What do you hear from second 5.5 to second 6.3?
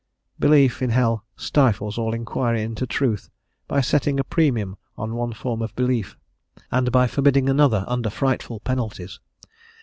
of belief,